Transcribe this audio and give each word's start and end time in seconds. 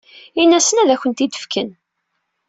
Ini-asen 0.41 0.81
ad 0.83 0.89
ak-t-id-fken. 0.89 1.69